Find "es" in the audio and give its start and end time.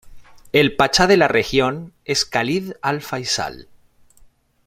2.05-2.25